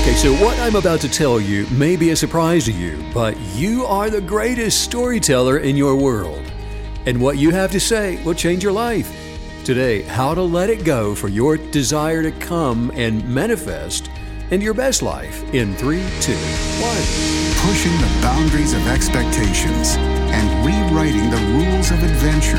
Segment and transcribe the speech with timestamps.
[0.00, 3.38] Okay, so what I'm about to tell you may be a surprise to you, but
[3.54, 6.42] you are the greatest storyteller in your world.
[7.04, 9.14] And what you have to say will change your life.
[9.62, 14.10] Today, how to let it go for your desire to come and manifest
[14.50, 16.32] into your best life in three, two,
[16.80, 17.04] one.
[17.68, 22.56] Pushing the boundaries of expectations and rewriting the rules of adventure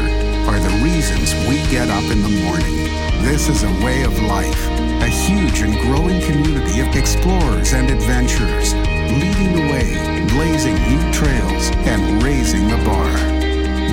[0.47, 3.10] are the reasons we get up in the morning.
[3.23, 8.73] This is a way of life, a huge and growing community of explorers and adventurers,
[8.73, 13.05] leading the way, blazing new trails, and raising the bar.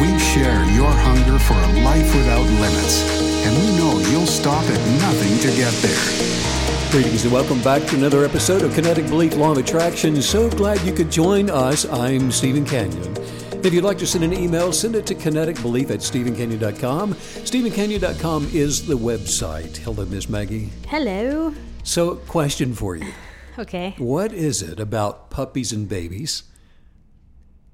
[0.01, 3.03] We share your hunger for a life without limits,
[3.45, 6.91] and we know you'll stop at nothing to get there.
[6.91, 10.21] Greetings and welcome back to another episode of Kinetic Belief Law of Attraction.
[10.23, 11.85] So glad you could join us.
[11.85, 13.18] I'm Steven Canyon.
[13.65, 17.15] If you'd like to send an email, send it to kineticbelief at stevencanyon.com.
[17.15, 19.77] Stevencanyon.com is the website.
[19.79, 20.71] Hello, Miss Maggie.
[20.87, 21.53] Hello.
[21.83, 23.13] So, question for you.
[23.59, 23.97] Okay.
[23.99, 26.45] What is it about puppies and babies?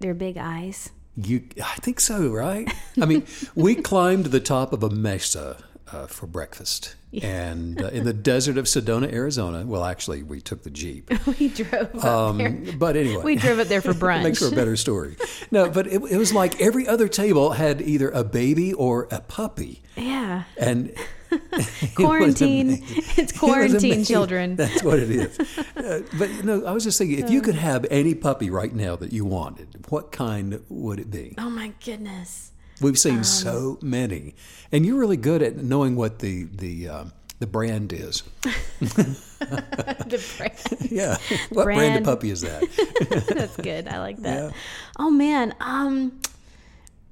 [0.01, 0.89] Their big eyes.
[1.15, 2.73] You, I think so, right?
[2.99, 5.63] I mean, we climbed the top of a mesa
[5.93, 9.65] uh, for breakfast, and uh, in the desert of Sedona, Arizona.
[9.67, 11.11] Well, actually, we took the jeep.
[11.39, 12.59] We drove Um, there.
[12.79, 14.23] but anyway, We drove up there for brunch.
[14.23, 15.17] makes for a better story.
[15.51, 19.21] No, but it, it was like every other table had either a baby or a
[19.21, 20.45] puppy, yeah.
[20.59, 20.93] and
[21.95, 22.69] Quarantine.
[22.69, 23.05] amazing.
[23.17, 24.05] It's quarantine amazing.
[24.05, 24.57] children.
[24.57, 25.39] That's what it is.
[25.77, 28.73] Uh, but you know, I was just thinking, if you could have any puppy right
[28.75, 31.35] now that you wanted, what kind would it be?
[31.39, 32.53] Oh my goodness.
[32.85, 34.35] We've seen Um, so many,
[34.71, 38.23] and you're really good at knowing what the the um, the brand is.
[39.45, 40.91] The brand.
[40.91, 41.17] Yeah,
[41.51, 41.97] what brand, Brand.
[41.99, 42.63] of puppy is that?
[43.35, 43.89] That's good.
[43.89, 44.45] I like that.
[44.45, 44.51] Yeah.
[44.99, 45.55] Oh man.
[45.61, 46.21] Um.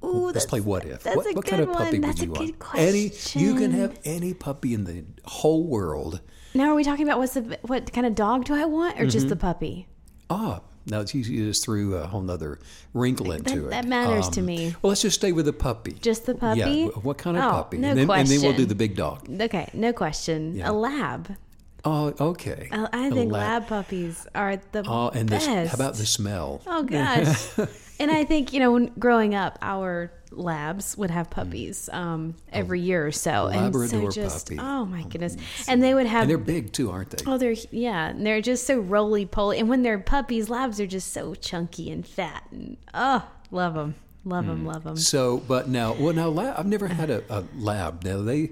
[0.03, 1.03] Ooh, Let's that's, play what if.
[1.03, 2.01] That's what, a what good kind of puppy one.
[2.01, 2.59] would That's you a want?
[2.59, 6.19] good Any you can have any puppy in the whole world.
[6.53, 9.01] Now, are we talking about what's the what kind of dog do I want, or
[9.03, 9.09] Mm-hmm.
[9.09, 9.87] just the puppy?
[10.29, 12.59] Ah, now it's you just threw a whole nother
[12.93, 13.63] wrinkle into it.
[13.63, 14.75] Um, that matters to me.
[14.81, 15.93] Well, let's just stay with the puppy.
[16.01, 16.59] Just the puppy?
[16.59, 16.87] Yeah.
[16.87, 17.77] What kind of Oh, puppy?
[17.77, 19.27] no and, then, and then we'll do the big dog.
[19.41, 20.55] Okay, no question.
[20.55, 20.69] Yeah.
[20.69, 21.35] A lab.
[21.85, 22.69] Oh, okay.
[22.71, 23.63] I think lab.
[23.63, 25.47] lab puppies are the Oh, and best.
[25.47, 26.61] this, how about the smell?
[26.65, 27.49] Oh gosh.
[28.03, 32.79] and I think you know, when growing up, our labs would have puppies um, every
[32.81, 33.79] year or so, and Mm.
[33.81, 34.59] Labrador so just puppy.
[34.59, 35.37] oh my goodness,
[35.67, 37.23] and they would have And they're big too, aren't they?
[37.31, 40.87] oh they're yeah, and they're just so roly poly, and when they're puppies, labs are
[40.87, 43.93] just so chunky and fat, and oh love them,
[44.25, 44.47] love Mm.
[44.47, 44.95] them, love them.
[44.97, 48.03] So, but now, well, now lab, I've never had a, a lab.
[48.03, 48.49] Now they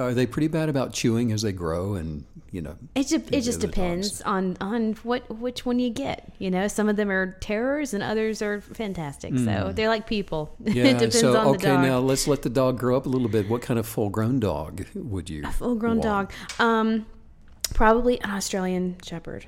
[0.00, 2.76] are they pretty bad about chewing as they grow, and you know.
[2.94, 6.32] It just it just depends on on what which one you get.
[6.38, 9.36] You know, some of them are terrors and others are fantastic.
[9.38, 10.56] So they're like people.
[10.60, 10.68] Hmm.
[10.72, 10.84] Yeah.
[10.84, 11.82] it depends so on the okay, dog.
[11.82, 13.48] now let's let the dog grow up a little bit.
[13.48, 15.44] What kind of full-grown dog would you?
[15.52, 16.32] full grown dog.
[16.58, 17.06] Um,
[17.74, 19.46] probably an Australian Shepherd.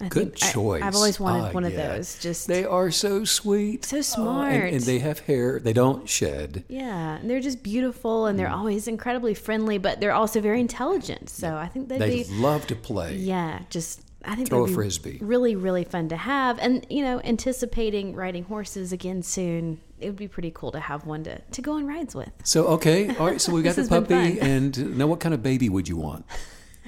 [0.00, 0.82] I Good choice.
[0.82, 1.94] I've always wanted Ah, one of yeah.
[1.96, 2.18] those.
[2.18, 3.84] Just They are so sweet.
[3.84, 4.52] So Oh, smart.
[4.52, 5.60] and, and they have hair.
[5.60, 6.64] They don't shed.
[6.68, 8.54] yeah, and they're just beautiful, and they're Hmm.
[8.58, 11.30] always incredibly friendly, but they're also very intelligent.
[11.30, 13.16] So I think they'd They love to play.
[13.16, 14.00] yeah, just.
[14.26, 15.18] I think Throw a frisbee.
[15.20, 19.80] Really, really fun to have, and you know, anticipating riding horses again soon.
[20.00, 22.30] It would be pretty cool to have one to, to go on rides with.
[22.42, 23.38] So okay, all right.
[23.40, 26.24] So we got the puppy, and now what kind of baby would you want?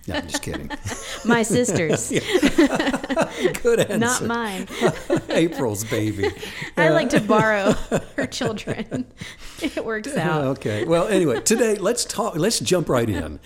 [0.09, 0.71] No, I'm just kidding.
[1.25, 2.11] My sisters,
[3.63, 3.99] Good answer.
[3.99, 4.69] not mine.
[5.29, 6.31] April's baby.
[6.77, 7.73] I uh, like to borrow
[8.17, 9.07] her children.
[9.61, 10.45] It works uh, out.
[10.59, 10.85] Okay.
[10.85, 12.37] Well, anyway, today let's talk.
[12.37, 13.41] Let's jump right in,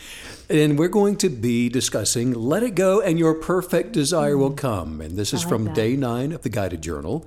[0.50, 5.00] and we're going to be discussing "Let It Go" and your perfect desire will come.
[5.00, 5.74] And this is like from that.
[5.74, 7.26] day nine of the guided journal.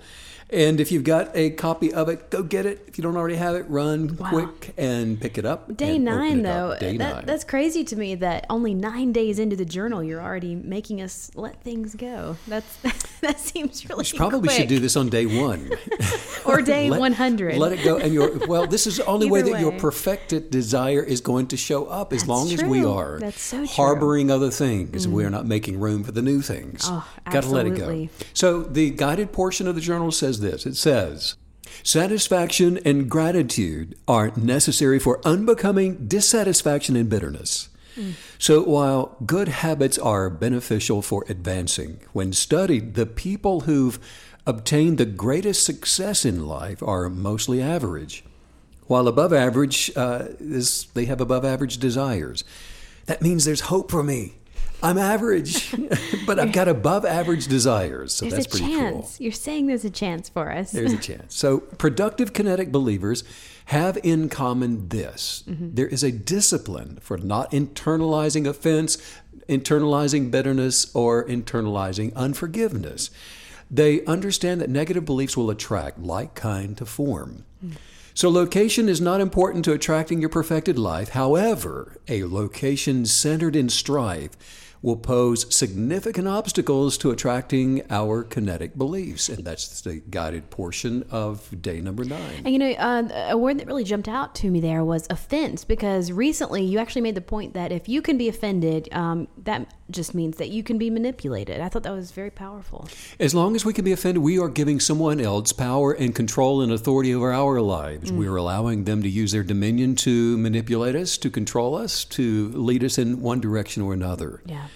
[0.54, 2.84] And if you've got a copy of it, go get it.
[2.88, 5.76] If you don't already have it, run quick and pick it up.
[5.76, 6.78] Day nine, though.
[6.80, 7.26] Day that, nine.
[7.26, 11.32] That's crazy to me that only nine days into the journal, you're already making us
[11.34, 12.38] let things go.
[12.48, 12.78] That's
[13.22, 15.72] that seems really Probably should do this on day one.
[16.46, 17.58] or day Let- 100.
[17.58, 17.98] Let it go.
[17.98, 19.80] And your well, this is the only way Either that your way.
[19.80, 23.58] perfected desire is going to show up as That's long as we are That's so
[23.58, 23.66] true.
[23.66, 23.76] Mm.
[23.76, 25.08] harboring other things.
[25.08, 26.84] We're not making room for the new things.
[26.86, 28.08] Oh, Got to let it go.
[28.34, 30.66] So the guided portion of the journal says this.
[30.66, 31.36] It says.
[31.82, 37.70] Satisfaction and gratitude are necessary for unbecoming dissatisfaction and bitterness.
[38.40, 44.00] So, while good habits are beneficial for advancing, when studied, the people who've
[44.46, 48.24] obtained the greatest success in life are mostly average.
[48.88, 52.44] While above average, uh, is, they have above average desires.
[53.06, 54.36] That means there's hope for me.
[54.84, 55.74] I'm average,
[56.28, 58.14] but I've got above average desires.
[58.14, 59.18] So There's that's a pretty chance.
[59.18, 59.24] cool.
[59.24, 60.72] You're saying there's a chance for us.
[60.72, 61.34] There's a chance.
[61.36, 63.24] So, productive kinetic believers
[63.66, 65.70] have in common this Mm-hmm.
[65.76, 68.98] there is a discipline for not internalizing offense,
[69.48, 73.10] internalizing bitterness, or internalizing unforgiveness.
[73.72, 77.46] They understand that negative beliefs will attract like kind to form.
[78.14, 81.10] So, location is not important to attracting your perfected life.
[81.10, 84.32] However, a location centered in strife
[84.84, 89.30] will pose significant obstacles to attracting our kinetic beliefs.
[89.30, 92.42] And that's the guided portion of day number nine.
[92.44, 95.64] And you know, uh, a word that really jumped out to me there was offense,
[95.64, 99.74] because recently you actually made the point that if you can be offended, um, that
[99.94, 101.62] just means that you can be manipulated.
[101.62, 102.88] I thought that was very powerful.
[103.20, 106.62] As long as we can be offended, we are giving someone else power and control
[106.62, 108.12] and authority over our lives.
[108.12, 108.18] Mm.
[108.18, 112.50] We are allowing them to use their dominion to manipulate us, to control us, to
[112.50, 114.42] lead us in one direction or another.
[114.46, 114.68] Yeah.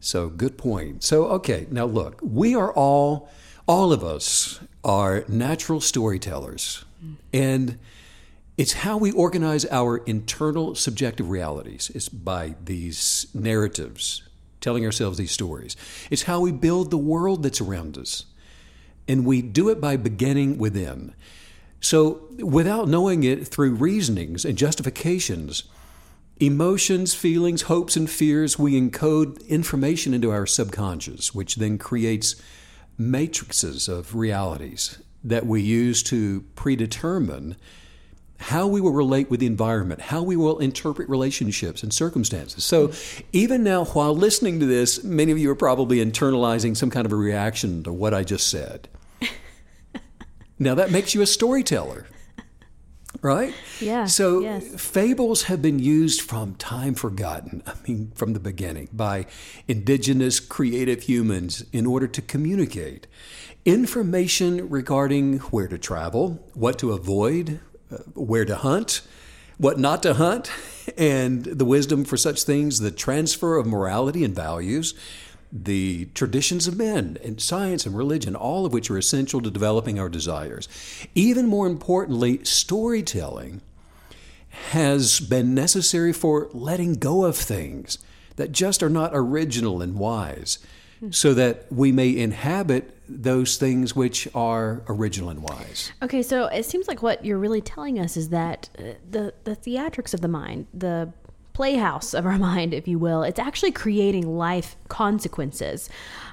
[0.00, 1.02] So, good point.
[1.02, 3.30] So, okay, now look, we are all,
[3.66, 6.84] all of us are natural storytellers.
[7.02, 7.16] Mm.
[7.32, 7.78] And
[8.56, 11.90] it's how we organize our internal subjective realities.
[11.94, 14.22] It's by these narratives,
[14.64, 15.76] telling ourselves these stories.
[16.10, 18.24] It's how we build the world that's around us.
[19.06, 21.14] And we do it by beginning within.
[21.80, 25.64] So, without knowing it through reasonings and justifications,
[26.40, 32.36] emotions, feelings, hopes, and fears, we encode information into our subconscious, which then creates
[32.96, 37.56] matrices of realities that we use to predetermine
[38.44, 42.62] how we will relate with the environment, how we will interpret relationships and circumstances.
[42.62, 42.92] So,
[43.32, 47.12] even now, while listening to this, many of you are probably internalizing some kind of
[47.12, 48.86] a reaction to what I just said.
[50.58, 52.06] now, that makes you a storyteller,
[53.22, 53.54] right?
[53.80, 54.78] Yeah, So, yes.
[54.78, 59.24] fables have been used from time forgotten, I mean, from the beginning, by
[59.68, 63.06] indigenous creative humans in order to communicate
[63.64, 67.60] information regarding where to travel, what to avoid,
[68.14, 69.02] where to hunt,
[69.58, 70.50] what not to hunt,
[70.98, 74.94] and the wisdom for such things, the transfer of morality and values,
[75.52, 80.00] the traditions of men, and science and religion, all of which are essential to developing
[80.00, 80.68] our desires.
[81.14, 83.60] Even more importantly, storytelling
[84.70, 87.98] has been necessary for letting go of things
[88.36, 90.58] that just are not original and wise,
[91.00, 91.10] hmm.
[91.10, 95.92] so that we may inhabit those things which are original and wise.
[96.02, 99.56] Okay, so it seems like what you're really telling us is that uh, the the
[99.56, 101.12] theatrics of the mind, the
[101.52, 105.88] playhouse of our mind, if you will, it's actually creating life consequences.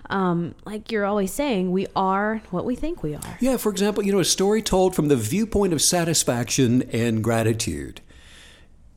[0.10, 3.38] Um, like you're always saying, we are what we think we are.
[3.40, 8.02] Yeah, for example, you know, a story told from the viewpoint of satisfaction and gratitude.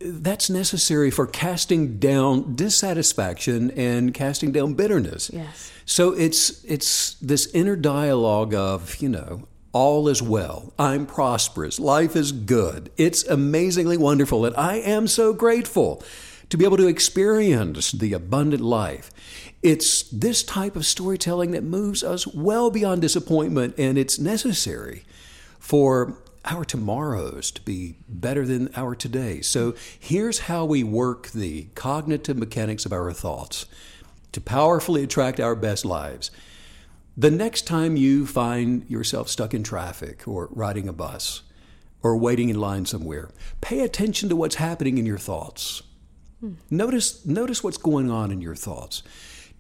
[0.04, 5.30] That's necessary for casting down dissatisfaction and casting down bitterness.
[5.32, 5.72] Yes.
[5.86, 10.72] So it's it's this inner dialogue of, you know, all is well.
[10.78, 11.80] I'm prosperous.
[11.80, 12.90] Life is good.
[12.96, 16.02] It's amazingly wonderful and I am so grateful
[16.50, 19.10] to be able to experience the abundant life.
[19.62, 25.04] It's this type of storytelling that moves us well beyond disappointment and it's necessary
[25.58, 29.40] for our tomorrows to be better than our today.
[29.40, 33.66] So here's how we work the cognitive mechanics of our thoughts
[34.32, 36.30] to powerfully attract our best lives.
[37.16, 41.42] The next time you find yourself stuck in traffic or riding a bus
[42.02, 43.30] or waiting in line somewhere,
[43.60, 45.82] pay attention to what's happening in your thoughts.
[46.70, 49.02] Notice notice what's going on in your thoughts.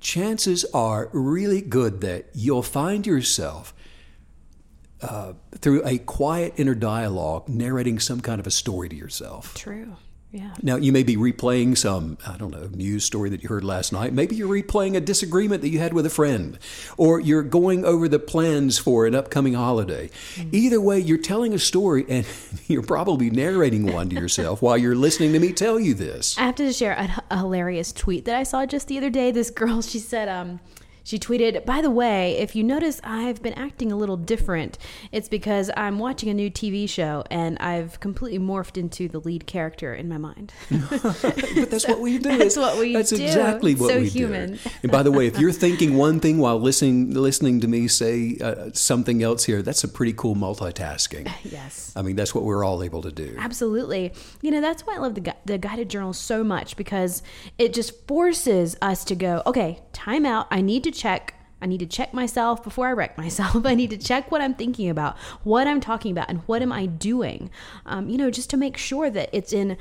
[0.00, 3.72] Chances are really good that you'll find yourself
[5.04, 9.54] uh, through a quiet inner dialogue narrating some kind of a story to yourself.
[9.54, 9.96] True.
[10.34, 10.52] Yeah.
[10.64, 13.92] Now, you may be replaying some, I don't know, news story that you heard last
[13.92, 14.12] night.
[14.12, 16.58] Maybe you're replaying a disagreement that you had with a friend,
[16.96, 20.10] or you're going over the plans for an upcoming holiday.
[20.50, 22.26] Either way, you're telling a story and
[22.66, 26.36] you're probably narrating one to yourself while you're listening to me tell you this.
[26.36, 29.30] I have to share a, a hilarious tweet that I saw just the other day.
[29.30, 30.58] This girl, she said, um,
[31.04, 34.78] she tweeted, By the way, if you notice I've been acting a little different,
[35.12, 39.46] it's because I'm watching a new TV show and I've completely morphed into the lead
[39.46, 40.52] character in my mind.
[40.90, 42.36] But that's what we do.
[42.38, 43.22] That's what we That's do.
[43.22, 44.54] exactly what So we human.
[44.54, 44.58] do.
[44.82, 48.36] And by the way, if you're thinking one thing while listening listening to me say
[48.42, 51.30] uh, something else here, that's a pretty cool multitasking.
[51.44, 51.92] yes.
[51.96, 53.36] I mean, that's what we're all able to do.
[53.38, 54.12] Absolutely.
[54.42, 57.22] You know, that's why I love the, the guided journal so much because
[57.58, 60.46] it just forces us to go, okay, time out.
[60.50, 61.34] I need to check.
[61.60, 63.64] I need to check myself before I wreck myself.
[63.66, 66.72] I need to check what I'm thinking about, what I'm talking about, and what am
[66.72, 67.50] I doing.
[67.86, 69.76] Um, you know, just to make sure that it's in uh,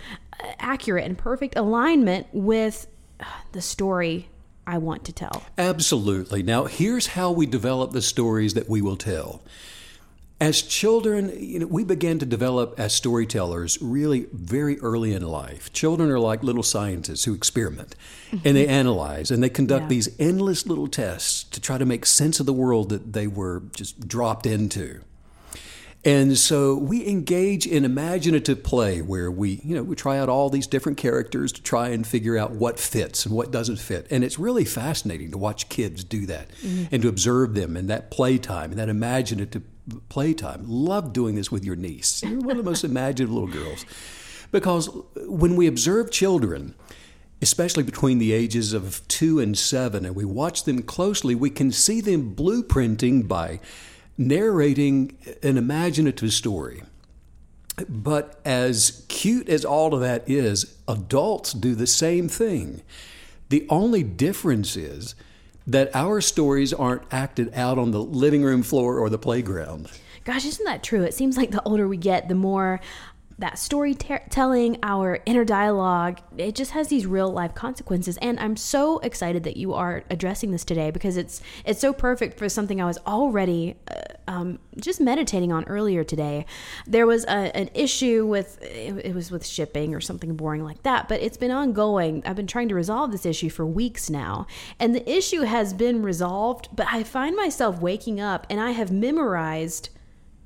[0.60, 2.88] accurate and perfect alignment with
[3.20, 4.30] uh, the story
[4.66, 5.44] I want to tell.
[5.58, 6.42] Absolutely.
[6.42, 9.42] Now, here's how we develop the stories that we will tell.
[10.44, 15.72] As children, you know, we began to develop as storytellers really very early in life.
[15.72, 17.96] Children are like little scientists who experiment
[18.30, 18.72] and they mm-hmm.
[18.72, 19.88] analyze and they conduct Yeah.
[19.88, 23.64] these endless little tests to try to make sense of the world that they were
[23.74, 25.00] just dropped into.
[26.06, 30.50] And so we engage in imaginative play where we, you know, we try out all
[30.50, 34.08] these different characters to try and figure out what fits and what doesn't fit.
[34.10, 36.94] And it's really fascinating to watch kids do that mm-hmm.
[36.94, 39.64] and to observe them in that playtime and that imaginative
[40.10, 40.64] playtime.
[40.66, 42.22] Love doing this with your niece.
[42.22, 43.86] You're one of the most imaginative little girls.
[44.52, 46.76] Because when we observe children,
[47.42, 51.72] especially between the ages of two and seven, and we watch them closely, we can
[51.72, 53.62] see them blueprinting by
[54.18, 56.84] narrating an imaginative story.
[57.90, 62.82] But as cute as all of that is, adults do the same thing.
[63.50, 65.16] The only difference is
[65.66, 69.90] that our stories aren't acted out on the living room floor or the playground.
[70.24, 71.04] Gosh, isn't that true?
[71.04, 72.80] It seems like the older we get, the more
[73.40, 78.18] that storytelling, our inner dialogue, it just has these real life consequences.
[78.22, 82.38] And I'm so excited that you are addressing this today because it's it's so perfect
[82.38, 86.46] for something I was already uh, um, just meditating on earlier today.
[86.88, 90.84] There was a, an issue with it, it was with shipping or something boring like
[90.84, 92.24] that, but it's been ongoing.
[92.26, 94.48] I've been trying to resolve this issue for weeks now,
[94.80, 96.70] and the issue has been resolved.
[96.74, 99.90] But I find myself waking up and I have memorized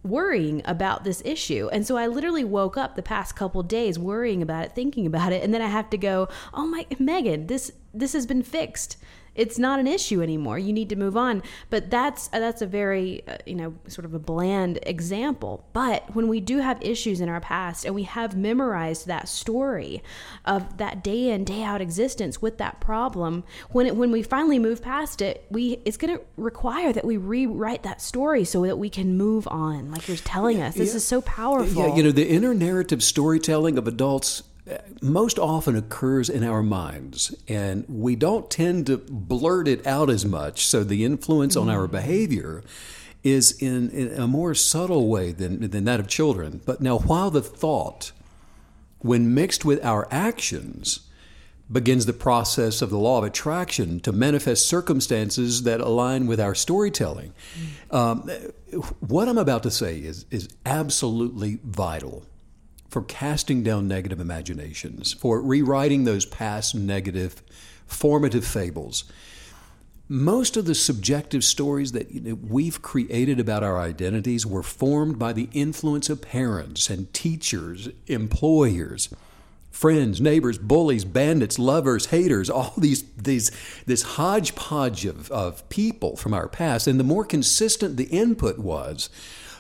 [0.03, 1.69] worrying about this issue.
[1.71, 5.33] And so I literally woke up the past couple days worrying about it, thinking about
[5.33, 8.97] it, and then I have to go, "Oh my Megan, this this has been fixed.
[9.37, 10.59] It's not an issue anymore.
[10.59, 14.13] You need to move on." But that's that's a very, uh, you know, sort of
[14.13, 15.65] a bland example.
[15.73, 20.03] But when we do have issues in our past and we have memorized that story
[20.45, 24.59] of that day in day out existence with that problem, when it, when we finally
[24.59, 28.77] move past it, we it's going to require that we rewrite that story so that
[28.77, 29.91] we can move on.
[29.91, 30.97] Like you're telling us, this yeah.
[30.97, 31.87] is so powerful.
[31.87, 34.43] Yeah, you know, the inner narrative storytelling of adults uh,
[35.01, 40.25] most often occurs in our minds, and we don't tend to blurt it out as
[40.25, 40.65] much.
[40.65, 42.63] So the influence on our behavior
[43.23, 46.61] is in, in a more subtle way than, than that of children.
[46.65, 48.11] But now, while the thought,
[48.99, 51.01] when mixed with our actions,
[51.69, 56.55] begins the process of the law of attraction to manifest circumstances that align with our
[56.55, 57.33] storytelling.
[57.91, 58.29] Um,
[58.99, 62.25] what I'm about to say is, is absolutely vital
[62.97, 67.43] for casting down negative imaginations, for rewriting those past negative
[67.85, 69.03] formative fables.
[70.09, 72.09] Most of the subjective stories that
[72.49, 79.09] we've created about our identities were formed by the influence of parents and teachers, employers,
[79.69, 83.51] friends, neighbors, bullies, bandits, lovers, haters, all these these
[83.85, 86.87] this hodgepodge of, of people from our past.
[86.87, 89.11] And the more consistent the input was,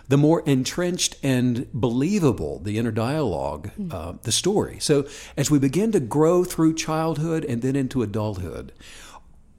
[0.07, 4.79] the more entrenched and believable the inner dialogue, uh, the story.
[4.79, 8.71] So as we begin to grow through childhood and then into adulthood,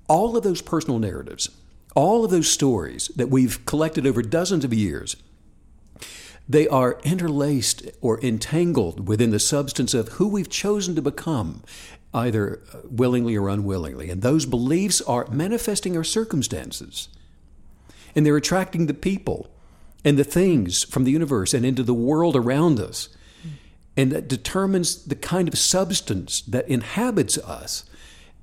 [0.09, 1.51] all of those personal narratives,
[1.95, 5.17] all of those stories that we've collected over dozens of years,
[6.49, 11.63] they are interlaced or entangled within the substance of who we've chosen to become,
[12.15, 14.09] either willingly or unwillingly.
[14.09, 17.09] And those beliefs are manifesting our circumstances.
[18.17, 19.51] And they're attracting the people
[20.09, 23.11] and the things from the universe and into the world around us.
[23.95, 27.85] And that determines the kind of substance that inhabits us.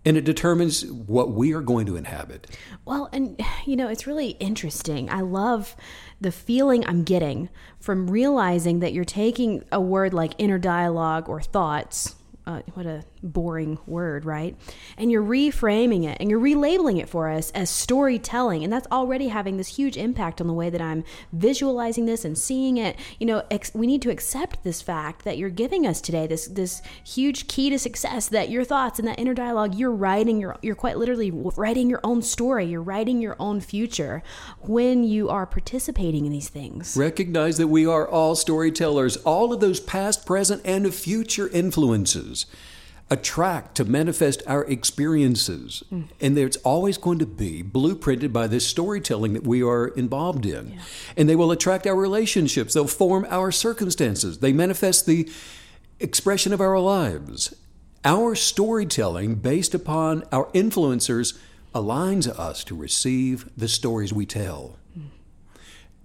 [0.06, 2.56] And it determines what we are going to inhabit.
[2.86, 5.10] Well, and you know, it's really interesting.
[5.10, 5.76] I love
[6.22, 11.42] the feeling I'm getting from realizing that you're taking a word like inner dialogue or
[11.42, 12.14] thoughts.
[12.48, 14.56] Uh, what a boring word, right?
[14.98, 18.64] And you're reframing it and you're relabeling it for us as storytelling.
[18.64, 22.38] And that's already having this huge impact on the way that I'm visualizing this and
[22.38, 22.98] seeing it.
[23.20, 26.46] You know, ex- we need to accept this fact that you're giving us today, this
[26.46, 30.58] this huge key to success that your thoughts and that inner dialogue, you're writing your
[30.62, 34.22] you're quite literally writing your own story, you're writing your own future
[34.62, 36.96] when you are participating in these things.
[36.96, 39.18] Recognize that we are all storytellers.
[39.18, 42.35] All of those past, present, and future influences
[43.10, 45.84] attract to manifest our experiences.
[45.92, 46.08] Mm.
[46.20, 50.80] And there's always going to be blueprinted by this storytelling that we are involved in.
[51.16, 55.30] And they will attract our relationships, they'll form our circumstances, they manifest the
[56.00, 57.54] expression of our lives.
[58.04, 61.38] Our storytelling, based upon our influencers,
[61.74, 64.78] aligns us to receive the stories we tell.
[64.98, 65.08] Mm.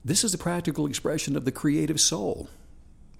[0.04, 2.48] This is the practical expression of the creative soul.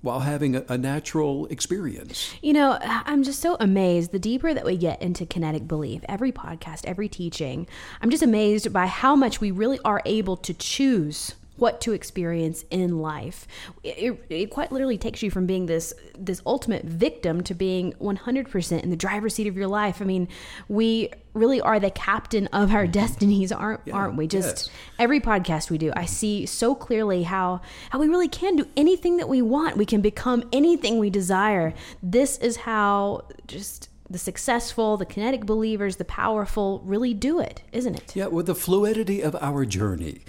[0.02, 2.35] While having a, natural experience.
[2.40, 4.12] You know, I'm just so amazed.
[4.12, 7.66] The deeper that we get into kinetic belief, every podcast, every teaching,
[8.00, 12.64] I'm just amazed by how much we really are able to choose what to experience
[12.71, 13.47] in life.
[13.83, 18.83] It, it, quite literally takes you from being this this ultimate victim to being 100%
[18.83, 20.00] in the driver's seat of your life.
[20.00, 20.29] I mean,
[20.69, 24.26] we really are the captain of our destinies, aren't yeah, aren't we?
[24.26, 24.71] Just yes.
[24.99, 29.19] every podcast we do, I see so clearly how how we really can do anything
[29.19, 29.76] that we want.
[29.76, 31.75] We can become anything we desire.
[32.02, 37.95] This is how just the successful, the kinetic believers, the powerful really do it, isn't
[37.95, 38.17] it?
[38.17, 40.23] Yeah, with the fluidity of our journey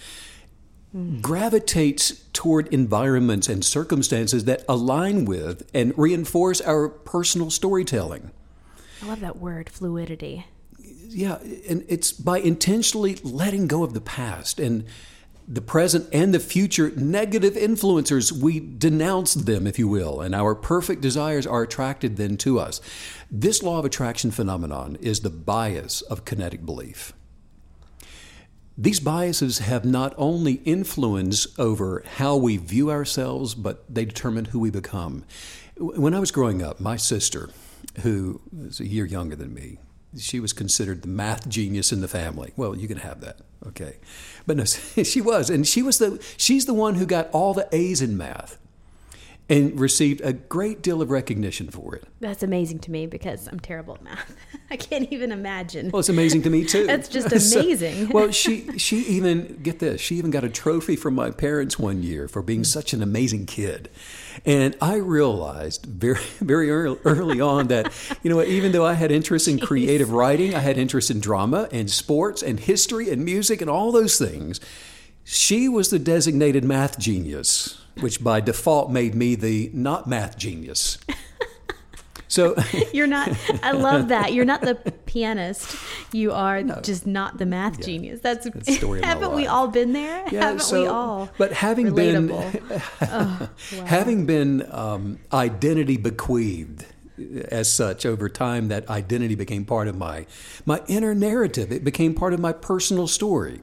[1.21, 8.31] gravitates toward environments and circumstances that align with and reinforce our personal storytelling.
[9.01, 10.45] I love that word, fluidity.
[10.77, 14.85] Yeah, and it's by intentionally letting go of the past and
[15.47, 20.55] the present and the future negative influencers, we denounce them, if you will, and our
[20.55, 22.79] perfect desires are attracted then to us.
[23.29, 27.11] This law of attraction phenomenon is the bias of kinetic belief.
[28.77, 34.59] These biases have not only influence over how we view ourselves, but they determine who
[34.59, 35.23] we become.
[35.77, 37.49] When I was growing up, my sister,
[38.01, 39.79] who is a year younger than me,
[40.17, 42.53] she was considered the math genius in the family.
[42.55, 43.97] Well, you can have that, okay?
[44.45, 47.67] But no, she was, and she was the she's the one who got all the
[47.71, 48.57] A's in math
[49.51, 52.05] and received a great deal of recognition for it.
[52.21, 54.33] That's amazing to me because I'm terrible at math.
[54.71, 55.91] I can't even imagine.
[55.91, 56.87] Well, it's amazing to me too.
[56.87, 58.07] That's just amazing.
[58.07, 59.99] so, well, she she even get this.
[59.99, 63.45] She even got a trophy from my parents one year for being such an amazing
[63.45, 63.89] kid.
[64.45, 67.91] And I realized very very early, early on that
[68.23, 71.67] you know even though I had interest in creative writing, I had interest in drama
[71.73, 74.61] and sports and history and music and all those things.
[75.23, 80.97] She was the designated math genius which by default made me the not math genius.
[82.27, 82.55] So
[82.93, 83.29] you're not.
[83.61, 84.31] I love that.
[84.31, 84.75] You're not the
[85.05, 85.75] pianist.
[86.13, 86.79] You are no.
[86.79, 87.85] just not the math yeah.
[87.85, 88.21] genius.
[88.21, 90.23] That's, That's haven't we all been there?
[90.31, 91.29] Yeah, haven't so, we all?
[91.37, 92.69] But having Relatable.
[92.69, 93.85] been oh, wow.
[93.85, 96.85] having been um, identity bequeathed
[97.49, 100.25] as such over time, that identity became part of my
[100.65, 101.69] my inner narrative.
[101.69, 103.59] It became part of my personal story.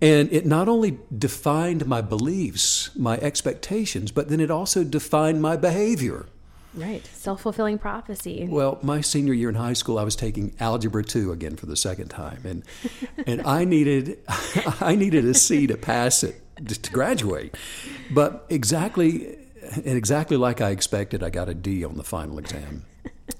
[0.00, 5.56] And it not only defined my beliefs, my expectations, but then it also defined my
[5.56, 6.26] behavior.
[6.74, 8.46] Right, self fulfilling prophecy.
[8.50, 11.76] Well, my senior year in high school, I was taking Algebra 2 again for the
[11.76, 12.40] second time.
[12.44, 12.64] And,
[13.26, 14.18] and I, needed,
[14.80, 17.54] I needed a C to pass it, to graduate.
[18.10, 19.36] But exactly,
[19.72, 22.84] and exactly like I expected, I got a D on the final exam.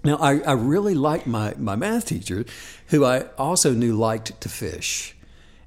[0.04, 2.44] Now, I, I really liked my, my math teacher,
[2.88, 5.16] who I also knew liked to fish.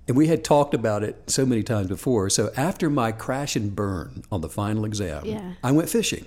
[0.07, 2.29] And we had talked about it so many times before.
[2.29, 5.53] So after my crash and burn on the final exam, yeah.
[5.63, 6.25] I went fishing.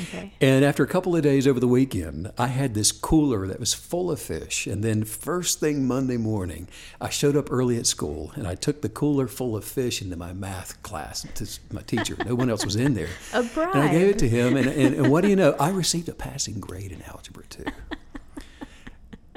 [0.00, 0.32] Okay.
[0.40, 3.74] And after a couple of days over the weekend, I had this cooler that was
[3.74, 4.66] full of fish.
[4.66, 6.68] And then first thing Monday morning,
[7.00, 10.16] I showed up early at school and I took the cooler full of fish into
[10.16, 12.16] my math class to my teacher.
[12.24, 13.10] No one else was in there.
[13.34, 13.74] A bribe.
[13.74, 14.56] And I gave it to him.
[14.56, 15.54] And, and, and what do you know?
[15.60, 17.64] I received a passing grade in algebra too.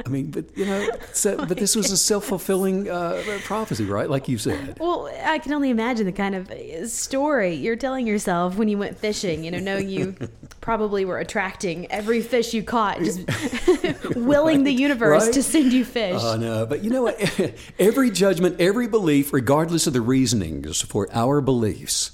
[0.04, 4.10] I mean, but you know, so, but this was a self fulfilling uh, prophecy, right?
[4.10, 4.78] Like you said.
[4.80, 6.52] Well, I can only imagine the kind of
[6.90, 9.46] story you're telling yourself when you went fishing.
[9.46, 10.16] You know, knowing you
[10.62, 13.20] probably were attracting every fish you caught, just
[14.16, 15.34] willing right, the universe right?
[15.34, 16.20] to send you fish.
[16.22, 17.60] Oh no, but you know what?
[17.80, 22.12] every judgment, every belief, regardless of the reasonings for our beliefs,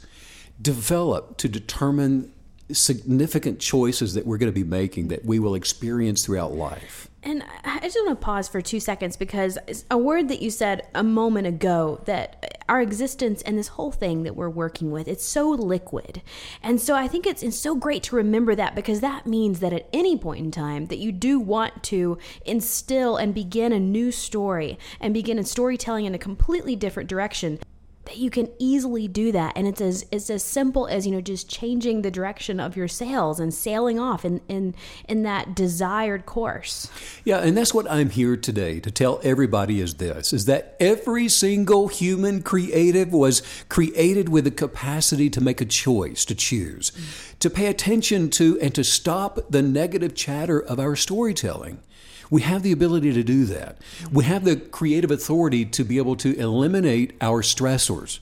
[0.61, 2.31] develop to determine
[2.71, 7.09] significant choices that we're going to be making that we will experience throughout life.
[7.23, 9.57] And I just want to pause for two seconds because
[9.91, 14.23] a word that you said a moment ago that our existence and this whole thing
[14.23, 16.23] that we're working with, it's so liquid.
[16.63, 19.71] And so I think it's, it's so great to remember that because that means that
[19.71, 24.11] at any point in time that you do want to instill and begin a new
[24.11, 27.59] story and begin a storytelling in a completely different direction,
[28.05, 31.21] that you can easily do that and it's as it's as simple as you know
[31.21, 34.73] just changing the direction of your sails and sailing off in in
[35.07, 36.89] in that desired course
[37.23, 41.27] yeah and that's what i'm here today to tell everybody is this is that every
[41.27, 47.37] single human creative was created with the capacity to make a choice to choose mm-hmm.
[47.39, 51.79] to pay attention to and to stop the negative chatter of our storytelling
[52.31, 53.77] we have the ability to do that.
[54.11, 58.19] We have the creative authority to be able to eliminate our stressors,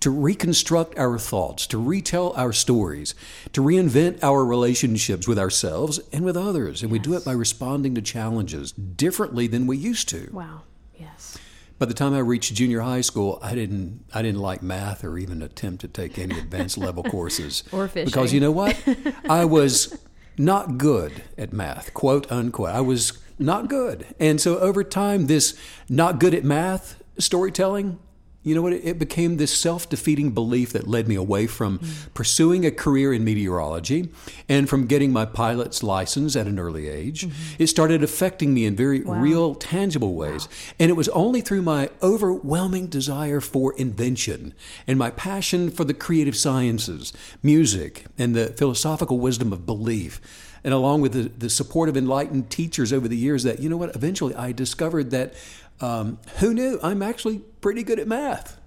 [0.00, 3.14] to reconstruct our thoughts, to retell our stories,
[3.52, 6.82] to reinvent our relationships with ourselves and with others.
[6.82, 6.92] And yes.
[6.92, 10.30] we do it by responding to challenges differently than we used to.
[10.32, 10.62] Wow.
[10.98, 11.38] Yes.
[11.78, 15.18] by the time I reached junior high school, I didn't I didn't like math or
[15.18, 17.62] even attempt to take any advanced level courses.
[17.72, 18.06] Or fishing.
[18.06, 18.82] Because you know what?
[19.28, 19.98] I was
[20.38, 22.70] not good at math, quote unquote.
[22.70, 24.06] I was not good.
[24.18, 27.98] And so over time this not good at math storytelling
[28.42, 28.72] you know what?
[28.72, 32.14] It became this self defeating belief that led me away from mm.
[32.14, 34.08] pursuing a career in meteorology
[34.48, 37.26] and from getting my pilot's license at an early age.
[37.26, 37.62] Mm-hmm.
[37.62, 39.20] It started affecting me in very wow.
[39.20, 40.46] real, tangible ways.
[40.46, 40.52] Wow.
[40.78, 44.54] And it was only through my overwhelming desire for invention
[44.86, 50.18] and my passion for the creative sciences, music, and the philosophical wisdom of belief
[50.62, 53.76] and along with the, the support of enlightened teachers over the years that you know
[53.76, 55.34] what eventually i discovered that
[55.80, 56.78] um, who knew?
[56.82, 58.59] I'm actually pretty good at math.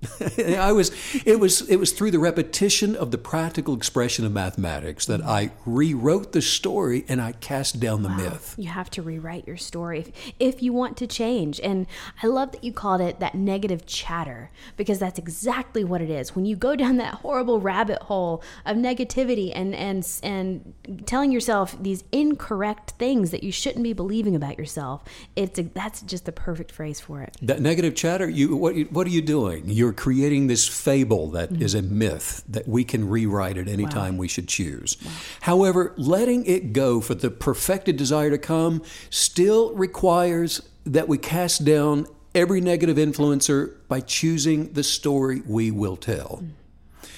[0.38, 0.92] I was
[1.26, 5.50] it was it was through the repetition of the practical expression of mathematics that I
[5.66, 8.16] rewrote the story and I cast down the wow.
[8.16, 8.54] myth.
[8.56, 11.60] You have to rewrite your story if, if you want to change.
[11.60, 11.86] And
[12.22, 16.36] I love that you called it that negative chatter because that's exactly what it is.
[16.36, 20.74] When you go down that horrible rabbit hole of negativity and and and
[21.06, 25.02] telling yourself these incorrect things that you shouldn't be believing about yourself,
[25.34, 27.36] it's a, that's just the perfect phrase for it.
[27.42, 29.64] That negative chatter, you what what are you doing?
[29.66, 31.62] You're you're creating this fable that mm-hmm.
[31.62, 33.88] is a myth that we can rewrite at any wow.
[33.88, 34.98] time we should choose.
[35.02, 35.10] Wow.
[35.40, 41.64] However, letting it go for the perfected desire to come still requires that we cast
[41.64, 46.42] down every negative influencer by choosing the story we will tell.
[46.42, 47.08] Mm.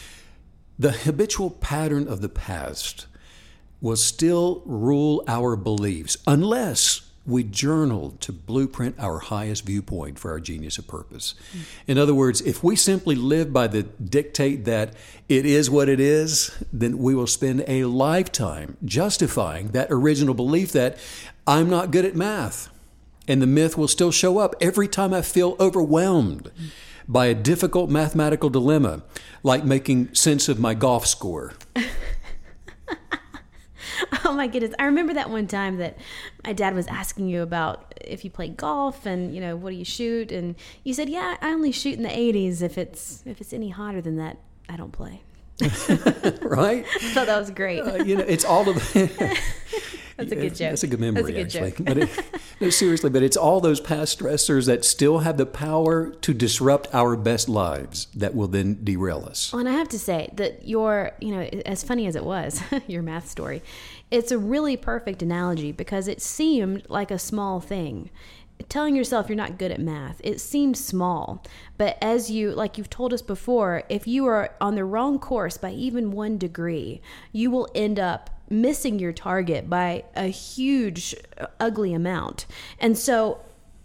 [0.78, 3.08] The habitual pattern of the past
[3.80, 10.40] will still rule our beliefs unless we journaled to blueprint our highest viewpoint for our
[10.40, 11.34] genius of purpose.
[11.86, 14.94] In other words, if we simply live by the dictate that
[15.28, 20.72] it is what it is, then we will spend a lifetime justifying that original belief
[20.72, 20.96] that
[21.46, 22.68] I'm not good at math.
[23.28, 26.50] And the myth will still show up every time I feel overwhelmed
[27.06, 29.02] by a difficult mathematical dilemma,
[29.42, 31.54] like making sense of my golf score.
[34.24, 34.74] oh my goodness.
[34.78, 35.96] I remember that one time that
[36.44, 39.76] my dad was asking you about if you play golf and, you know, what do
[39.76, 40.32] you shoot?
[40.32, 42.62] And you said, yeah, I only shoot in the 80s.
[42.62, 45.22] If it's, if it's any hotter than that, I don't play.
[45.60, 46.84] right?
[46.94, 47.80] I thought that was great.
[47.80, 48.76] Uh, you know, it's all of
[50.20, 50.70] That's a good joke.
[50.70, 51.84] That's a good memory, a good actually.
[51.84, 52.10] But it,
[52.60, 56.88] no, seriously, but it's all those past stressors that still have the power to disrupt
[56.94, 59.52] our best lives that will then derail us.
[59.52, 62.62] Well, and I have to say that your, you know, as funny as it was,
[62.86, 63.62] your math story,
[64.10, 68.10] it's a really perfect analogy because it seemed like a small thing
[68.68, 71.42] telling yourself you're not good at math it seemed small
[71.78, 75.56] but as you like you've told us before if you are on the wrong course
[75.56, 77.00] by even one degree
[77.32, 81.14] you will end up missing your target by a huge
[81.60, 82.46] ugly amount.
[82.78, 83.40] And so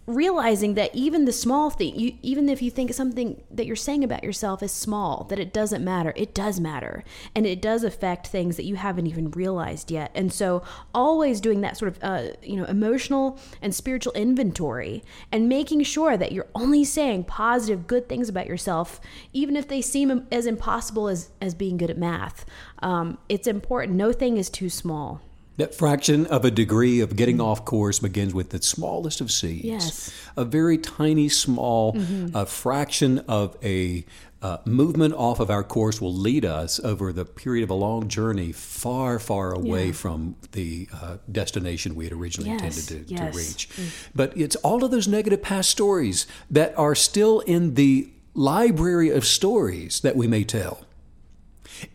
[0.06, 4.04] realizing that even the small thing, you, even if you think something that you're saying
[4.04, 7.02] about yourself is small, that it doesn't matter, it does matter.
[7.34, 10.12] And it does affect things that you haven't even realized yet.
[10.14, 10.62] And so
[10.94, 16.16] always doing that sort of, uh, you know, emotional and spiritual inventory and making sure
[16.16, 19.00] that you're only saying positive, good things about yourself,
[19.32, 22.46] even if they seem as impossible as, as being good at math.
[22.80, 23.96] Um, it's important.
[23.96, 25.20] No thing is too small.
[25.56, 29.64] That fraction of a degree of getting off course begins with the smallest of seeds.
[29.64, 30.14] Yes.
[30.36, 32.36] A very tiny, small mm-hmm.
[32.36, 34.04] uh, fraction of a
[34.42, 38.06] uh, movement off of our course will lead us over the period of a long
[38.06, 39.92] journey far, far away yeah.
[39.92, 42.62] from the uh, destination we had originally yes.
[42.62, 43.32] intended to, yes.
[43.32, 43.68] to reach.
[43.70, 44.08] Mm.
[44.14, 49.24] But it's all of those negative past stories that are still in the library of
[49.24, 50.84] stories that we may tell.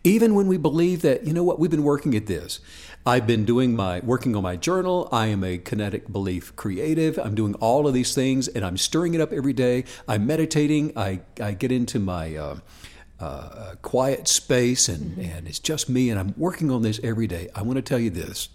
[0.04, 2.60] Even when we believe that, you know what, we've been working at this.
[3.04, 5.08] I've been doing my working on my journal.
[5.10, 7.18] I am a kinetic belief creative.
[7.18, 9.84] I'm doing all of these things and I'm stirring it up every day.
[10.06, 10.92] I'm meditating.
[10.96, 12.58] I, I get into my uh,
[13.18, 15.20] uh, quiet space and, mm-hmm.
[15.20, 17.48] and it's just me and I'm working on this every day.
[17.56, 18.50] I want to tell you this.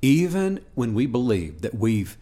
[0.00, 2.16] Even when we believe that we've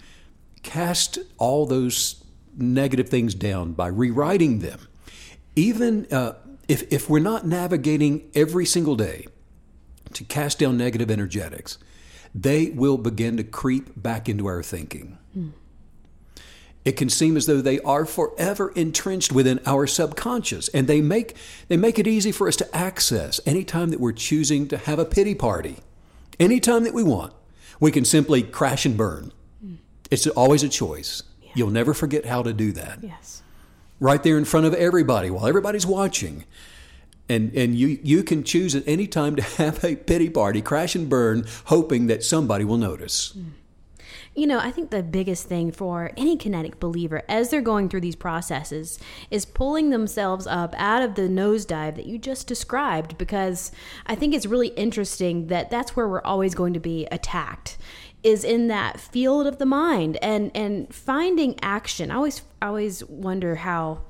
[0.63, 2.25] cast all those
[2.57, 4.89] negative things down by rewriting them,
[5.55, 6.33] even uh,
[6.67, 9.27] if, if we're not navigating every single day
[10.13, 11.79] to cast down negative energetics,
[12.35, 15.19] they will begin to creep back into our thinking.
[15.35, 15.51] Hmm.
[16.85, 21.37] It can seem as though they are forever entrenched within our subconscious, and they make,
[21.69, 25.05] they make it easy for us to access anytime that we're choosing to have a
[25.05, 25.77] pity party.
[26.41, 27.33] Anytime that we want,
[27.79, 29.33] we can simply crash and burn.
[29.61, 29.75] Hmm.
[30.11, 31.23] It's always a choice.
[31.41, 31.51] Yeah.
[31.55, 32.99] You'll never forget how to do that.
[33.03, 33.43] Yes.
[34.01, 36.45] Right there in front of everybody while everybody's watching
[37.29, 40.95] and and you you can choose at any time to have a pity party, crash
[40.95, 43.33] and burn, hoping that somebody will notice.
[43.37, 43.53] Mm.
[44.35, 48.01] You know, I think the biggest thing for any kinetic believer as they're going through
[48.01, 48.99] these processes
[49.31, 53.73] is pulling themselves up out of the nosedive that you just described because
[54.07, 57.77] I think it's really interesting that that's where we're always going to be attacked
[58.23, 62.11] is in that field of the mind and and finding action.
[62.11, 64.01] I always I always wonder how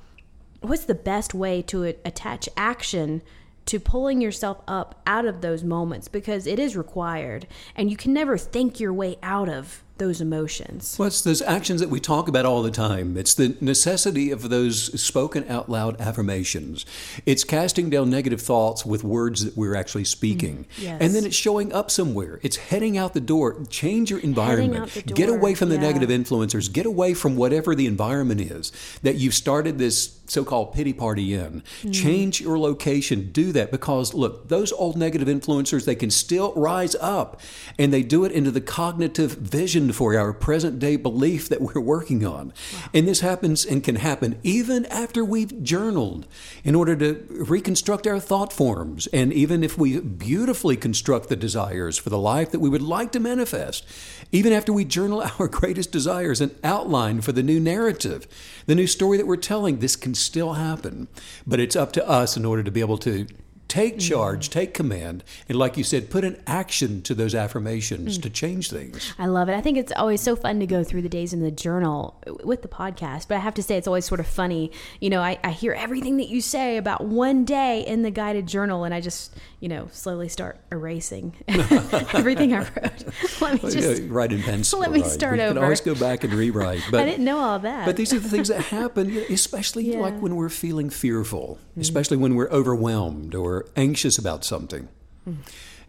[0.62, 3.22] what's the best way to attach action
[3.66, 6.08] to pulling yourself up out of those moments?
[6.08, 7.46] Because it is required
[7.76, 10.96] and you can never think your way out of those emotions.
[10.98, 13.16] Well, it's those actions that we talk about all the time.
[13.16, 16.84] It's the necessity of those spoken out loud affirmations.
[17.24, 20.66] It's casting down negative thoughts with words that we're actually speaking.
[20.76, 20.98] Mm, yes.
[21.00, 22.40] And then it's showing up somewhere.
[22.42, 23.64] It's heading out the door.
[23.70, 25.06] Change your environment.
[25.06, 25.82] Get away from the yeah.
[25.82, 26.72] negative influencers.
[26.72, 31.34] Get away from whatever the environment is that you've started this so called pity party
[31.34, 31.62] in.
[31.82, 31.94] Mm.
[31.94, 33.30] Change your location.
[33.30, 37.40] Do that because, look, those old negative influencers, they can still rise up
[37.78, 41.80] and they do it into the cognitive vision for our present day belief that we're
[41.80, 42.48] working on.
[42.48, 42.90] Wow.
[42.94, 46.26] And this happens and can happen even after we've journaled
[46.64, 49.06] in order to reconstruct our thought forms.
[49.08, 53.12] And even if we beautifully construct the desires for the life that we would like
[53.12, 53.84] to manifest,
[54.30, 58.26] even after we journal our greatest desires and outline for the new narrative,
[58.66, 61.08] the new story that we're telling, this can still happen.
[61.46, 63.26] But it's up to us in order to be able to
[63.72, 64.52] take charge, mm.
[64.52, 68.22] take command, and like you said, put an action to those affirmations mm.
[68.22, 69.14] to change things.
[69.18, 69.54] I love it.
[69.54, 72.60] I think it's always so fun to go through the days in the journal with
[72.60, 74.72] the podcast, but I have to say it's always sort of funny.
[75.00, 78.46] You know, I, I hear everything that you say about one day in the guided
[78.46, 83.04] journal, and I just, you know, slowly start erasing everything I wrote.
[83.40, 84.80] let me just write in pencil.
[84.80, 85.10] Let me right.
[85.10, 85.54] start we over.
[85.54, 86.82] can always go back and rewrite.
[86.90, 87.86] But I didn't know all that.
[87.86, 90.00] But these are the things that happen, especially yeah.
[90.00, 91.80] like when we're feeling fearful, mm-hmm.
[91.80, 94.88] especially when we're overwhelmed or anxious about something.
[95.28, 95.36] Mm.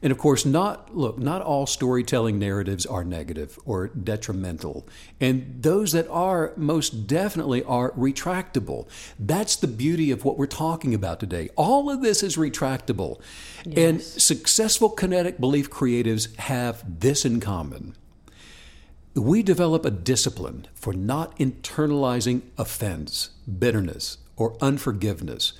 [0.04, 4.86] And of course, not look, not all storytelling narratives are negative or detrimental.
[5.22, 8.90] And those that are most definitely are retractable.
[9.18, 11.50] That's the beauty of what we're talking about today.
[11.56, 13.22] All of this is retractable.
[13.66, 13.78] Yes.
[13.78, 17.96] And successful kinetic belief creatives have this in common.
[19.16, 25.54] We develop a discipline for not internalizing offense, bitterness, or unforgiveness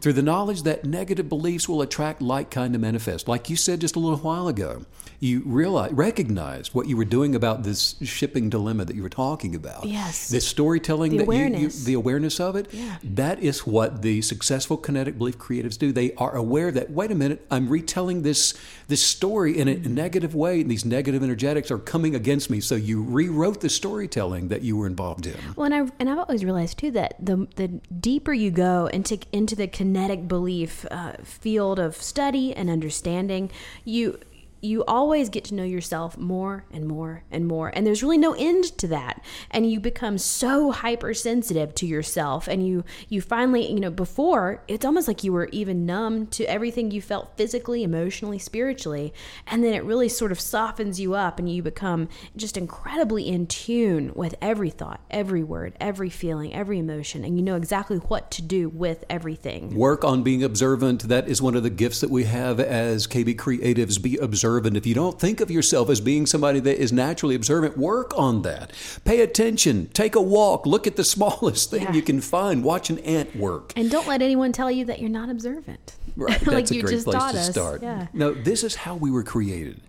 [0.00, 3.28] through the knowledge that negative beliefs will attract like kind to manifest.
[3.28, 4.84] Like you said just a little while ago,
[5.20, 9.54] you realize, recognized what you were doing about this shipping dilemma that you were talking
[9.54, 9.84] about.
[9.84, 10.30] Yes.
[10.30, 11.60] This storytelling, the that awareness.
[11.60, 12.96] You, you, the awareness of it, yeah.
[13.04, 15.92] that is what the successful kinetic belief creatives do.
[15.92, 18.54] They are aware that, wait a minute, I'm retelling this,
[18.88, 19.94] this story in a mm-hmm.
[19.94, 22.60] negative way, and these negative energetics are coming against me.
[22.60, 25.36] So you rewrote the storytelling that you were involved in.
[25.54, 29.18] Well, and, I, and I've always realized, too, that the, the deeper you go into,
[29.32, 33.50] into the kinetic belief uh, field of study and understanding,
[33.84, 34.18] you
[34.60, 38.34] you always get to know yourself more and more and more and there's really no
[38.34, 39.22] end to that.
[39.50, 44.84] And you become so hypersensitive to yourself and you you finally you know before it's
[44.84, 49.12] almost like you were even numb to everything you felt physically emotionally spiritually
[49.46, 53.46] and then it really sort of softens you up and you become just incredibly in
[53.46, 58.30] tune with every thought every word every feeling every emotion and you know exactly what
[58.30, 59.74] to do with everything.
[59.74, 61.08] Work on being observant.
[61.08, 64.76] That is one of the gifts that we have as kb creatives be observant observant.
[64.76, 68.42] If you don't think of yourself as being somebody that is naturally observant, work on
[68.42, 68.72] that.
[69.04, 69.88] Pay attention.
[69.88, 70.66] Take a walk.
[70.66, 71.92] Look at the smallest thing yeah.
[71.92, 72.64] you can find.
[72.64, 73.72] Watch an ant work.
[73.76, 75.96] And don't let anyone tell you that you're not observant.
[76.16, 76.30] Right.
[76.46, 77.50] like That's you a great just place to us.
[77.50, 77.82] start.
[77.82, 78.08] Yeah.
[78.12, 79.80] No, this is how we were created.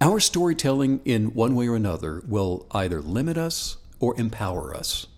[0.00, 5.08] Our storytelling, in one way or another, will either limit us or empower us.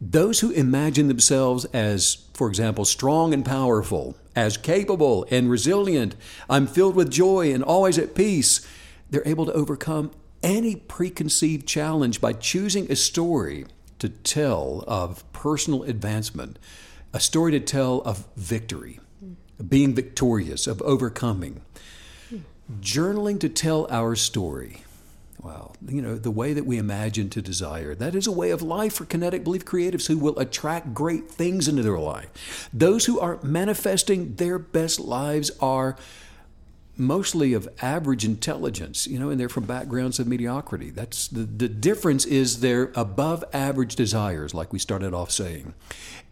[0.00, 6.14] Those who imagine themselves as, for example, strong and powerful, as capable and resilient,
[6.48, 8.66] I'm filled with joy and always at peace,
[9.10, 10.12] they're able to overcome
[10.42, 13.66] any preconceived challenge by choosing a story
[13.98, 16.58] to tell of personal advancement,
[17.12, 19.00] a story to tell of victory,
[19.68, 21.60] being victorious, of overcoming.
[22.80, 24.84] Journaling to tell our story
[25.42, 25.72] Wow.
[25.86, 28.94] You know, the way that we imagine to desire, that is a way of life
[28.94, 32.68] for kinetic belief creatives who will attract great things into their life.
[32.72, 35.96] Those who are manifesting their best lives are
[36.96, 40.90] mostly of average intelligence, you know, and they're from backgrounds of mediocrity.
[40.90, 45.72] That's the, the difference is their above average desires, like we started off saying.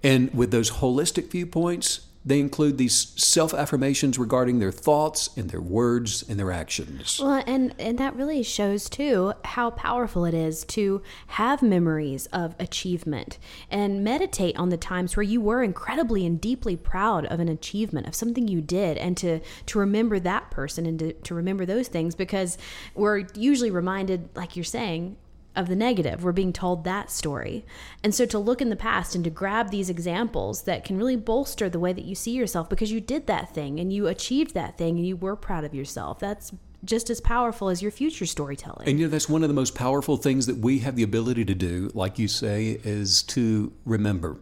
[0.03, 5.61] And with those holistic viewpoints, they include these self affirmations regarding their thoughts and their
[5.61, 7.19] words and their actions.
[7.21, 12.55] Well, and and that really shows too how powerful it is to have memories of
[12.61, 13.39] achievement
[13.71, 18.07] and meditate on the times where you were incredibly and deeply proud of an achievement
[18.07, 21.89] of something you did, and to to remember that person and to, to remember those
[21.89, 22.59] things because
[22.95, 25.17] we're usually reminded, like you're saying,
[25.57, 26.23] of the negative.
[26.23, 27.65] We're being told that story.
[28.05, 31.17] And so to look in the past and to grab these examples that can really
[31.17, 34.55] bolster the way that you see yourself because you did that thing and you achieved
[34.55, 36.19] that thing and you were proud of yourself.
[36.19, 36.53] That's
[36.85, 38.89] just as powerful as your future storytelling.
[38.89, 41.45] And you know, that's one of the most powerful things that we have the ability
[41.47, 44.37] to do, like you say, is to remember.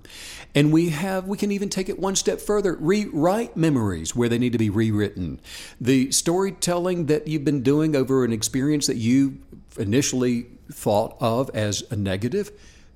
[0.54, 4.38] And we have, we can even take it one step further rewrite memories where they
[4.38, 5.40] need to be rewritten.
[5.80, 9.38] The storytelling that you've been doing over an experience that you
[9.78, 12.50] initially thought of as a negative,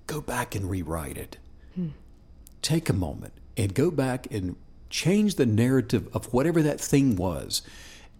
[0.06, 1.38] go back and rewrite it.
[1.74, 1.88] Hmm.
[2.60, 4.56] Take a moment and go back and
[4.90, 7.62] change the narrative of whatever that thing was.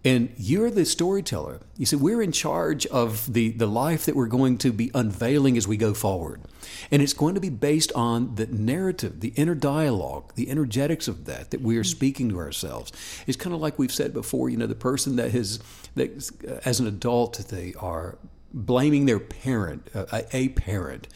[0.03, 1.59] And you're the storyteller.
[1.77, 5.57] You said we're in charge of the, the life that we're going to be unveiling
[5.57, 6.41] as we go forward.
[6.89, 11.25] And it's going to be based on the narrative, the inner dialogue, the energetics of
[11.25, 12.91] that that we are speaking to ourselves.
[13.27, 15.59] It's kind of like we've said before, you know, the person that has,
[15.95, 16.31] that
[16.65, 18.17] as an adult, they are
[18.53, 21.07] blaming their parent, uh, a parent,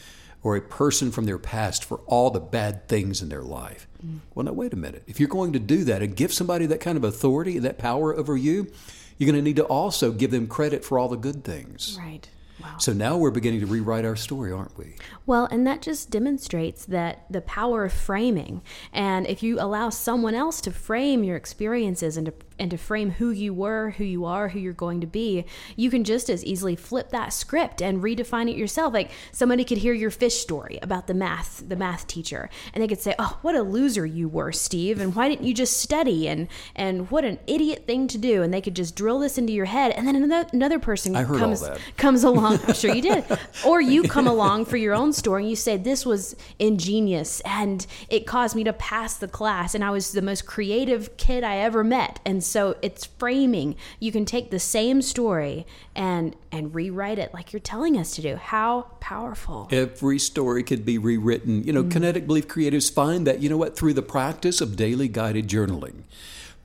[0.43, 3.87] or a person from their past for all the bad things in their life.
[4.05, 4.19] Mm.
[4.33, 5.03] Well, now, wait a minute.
[5.07, 7.77] If you're going to do that and give somebody that kind of authority and that
[7.77, 8.71] power over you,
[9.17, 11.97] you're going to need to also give them credit for all the good things.
[11.99, 12.27] Right.
[12.61, 12.77] Wow.
[12.77, 14.95] So now we're beginning to rewrite our story, aren't we?
[15.25, 18.61] Well, and that just demonstrates that the power of framing.
[18.93, 23.11] And if you allow someone else to frame your experiences and to and to frame
[23.11, 26.43] who you were, who you are, who you're going to be, you can just as
[26.45, 28.93] easily flip that script and redefine it yourself.
[28.93, 32.87] Like somebody could hear your fish story about the math, the math teacher, and they
[32.87, 36.27] could say, "Oh, what a loser you were, Steve, and why didn't you just study?"
[36.27, 38.41] and and what an idiot thing to do.
[38.41, 41.63] And they could just drill this into your head, and then another another person comes
[41.97, 42.59] comes along.
[42.67, 43.25] I'm sure you did,
[43.65, 47.85] or you come along for your own story and you say, "This was ingenious, and
[48.09, 51.57] it caused me to pass the class, and I was the most creative kid I
[51.57, 53.75] ever met." And so it's framing.
[53.99, 58.21] You can take the same story and and rewrite it like you're telling us to
[58.21, 58.35] do.
[58.35, 59.67] How powerful.
[59.71, 61.63] Every story could be rewritten.
[61.63, 61.91] You know, mm-hmm.
[61.91, 66.03] kinetic belief creatives find that, you know what, through the practice of daily guided journaling.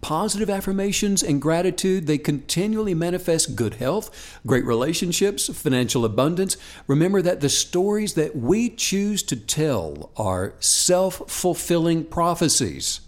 [0.01, 6.57] Positive affirmations and gratitude, they continually manifest good health, great relationships, financial abundance.
[6.87, 13.01] Remember that the stories that we choose to tell are self fulfilling prophecies.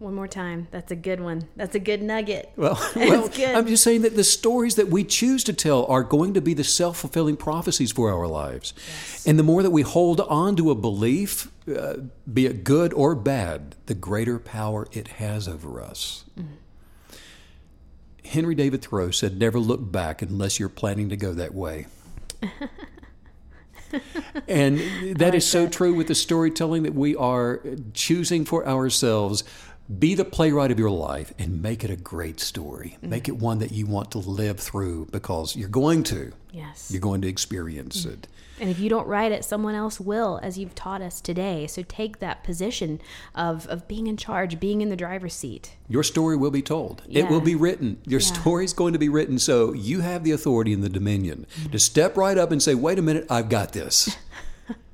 [0.00, 0.66] One more time.
[0.70, 1.46] That's a good one.
[1.56, 2.50] That's a good nugget.
[2.56, 6.32] Well, well I'm just saying that the stories that we choose to tell are going
[6.32, 8.72] to be the self fulfilling prophecies for our lives.
[8.78, 9.26] Yes.
[9.26, 11.96] And the more that we hold on to a belief, uh,
[12.32, 16.24] be it good or bad, the greater power it has over us.
[16.34, 16.46] Mm.
[18.24, 21.88] Henry David Thoreau said, Never look back unless you're planning to go that way.
[24.48, 24.78] and
[25.16, 25.72] that like is so that.
[25.72, 27.60] true with the storytelling that we are
[27.92, 29.44] choosing for ourselves.
[29.98, 32.96] Be the playwright of your life and make it a great story.
[32.98, 33.10] Mm-hmm.
[33.10, 36.32] Make it one that you want to live through because you're going to.
[36.52, 36.90] Yes.
[36.90, 38.10] You're going to experience mm-hmm.
[38.10, 38.28] it.
[38.60, 41.66] And if you don't write it, someone else will, as you've taught us today.
[41.66, 43.00] So take that position
[43.34, 45.76] of, of being in charge, being in the driver's seat.
[45.88, 47.02] Your story will be told.
[47.08, 47.24] Yeah.
[47.24, 47.98] It will be written.
[48.06, 48.26] Your yeah.
[48.26, 49.38] story is going to be written.
[49.38, 51.70] So you have the authority and the dominion mm-hmm.
[51.70, 54.14] to step right up and say, wait a minute, I've got this.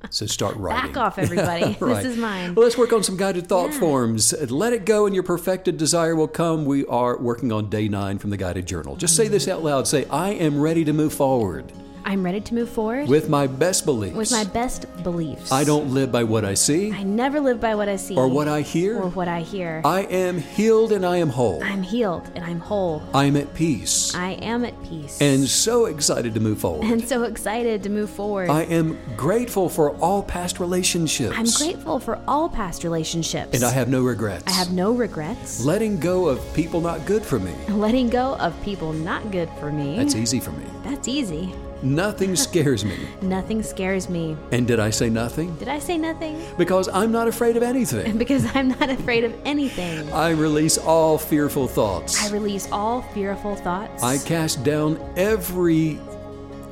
[0.09, 0.93] So start writing.
[0.93, 1.77] Back off, everybody.
[1.79, 2.03] right.
[2.03, 2.55] This is mine.
[2.55, 3.79] Well, let's work on some guided thought yeah.
[3.79, 4.33] forms.
[4.51, 6.65] Let it go, and your perfected desire will come.
[6.65, 8.95] We are working on day nine from the guided journal.
[8.95, 9.87] Just say this out loud.
[9.87, 11.71] Say, I am ready to move forward.
[12.07, 14.15] I'm ready to move forward with my best beliefs.
[14.15, 15.51] With my best beliefs.
[15.51, 16.93] I don't live by what I see.
[16.93, 19.81] I never live by what I see or what I hear or what I hear.
[19.83, 21.61] I am healed and I am whole.
[21.61, 23.03] I'm healed and I'm whole.
[23.13, 24.15] I am at peace.
[24.15, 25.19] I am at peace.
[25.19, 26.85] And so excited to move forward.
[26.85, 28.49] And so excited to move forward.
[28.49, 31.35] I am grateful for all past relationships.
[31.37, 33.53] I'm grateful for all past relationships.
[33.53, 34.47] And I have no regrets.
[34.47, 35.65] I have no regrets.
[35.65, 37.53] Letting go of people not good for me.
[37.67, 39.97] Letting go of people not good for me.
[39.97, 40.63] That's easy for me.
[40.85, 41.53] That's easy.
[41.81, 42.97] Nothing scares me.
[43.21, 44.35] nothing scares me.
[44.51, 45.55] And did I say nothing?
[45.55, 46.41] Did I say nothing?
[46.57, 48.17] Because I'm not afraid of anything.
[48.23, 50.11] because I'm not afraid of anything.
[50.11, 52.23] I release all fearful thoughts.
[52.23, 54.03] I release all fearful thoughts.
[54.03, 55.99] I cast down every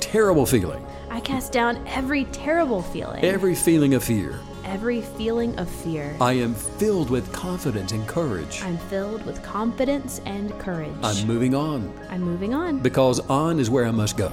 [0.00, 0.84] terrible feeling.
[1.10, 3.24] I cast down every terrible feeling.
[3.24, 6.16] Every feeling of fear every feeling of fear.
[6.20, 8.60] I am filled with confidence and courage.
[8.62, 10.92] I'm filled with confidence and courage.
[11.02, 14.32] I'm moving on I'm moving on because on is where I must go.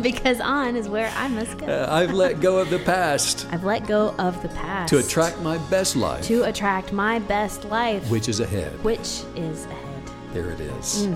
[0.00, 1.66] because on is where I must go.
[1.66, 5.40] Uh, I've let go of the past I've let go of the past to attract
[5.40, 8.82] my best life, to attract my best life, which is ahead.
[8.84, 10.02] which is ahead.
[10.32, 11.08] There it is.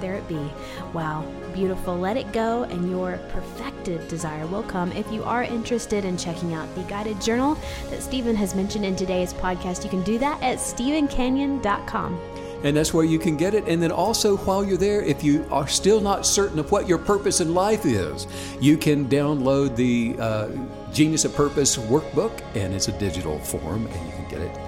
[0.00, 0.50] There it be.
[0.92, 1.96] Wow, beautiful.
[1.96, 4.92] Let it go, and your perfected desire will come.
[4.92, 7.58] If you are interested in checking out the guided journal
[7.90, 12.20] that Steven has mentioned in today's podcast, you can do that at stevencanyon.com.
[12.64, 13.68] And that's where you can get it.
[13.68, 16.98] And then also, while you're there, if you are still not certain of what your
[16.98, 18.26] purpose in life is,
[18.60, 20.48] you can download the uh,
[20.92, 24.58] Genius of Purpose workbook, and it's a digital form, and you can get it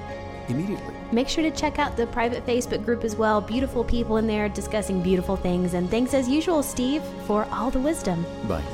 [0.49, 1.00] immediately.
[1.13, 3.41] Make sure to check out the private Facebook group as well.
[3.41, 5.75] Beautiful people in there discussing beautiful things.
[5.75, 8.25] And thanks as usual, Steve, for all the wisdom.
[8.47, 8.65] Bye.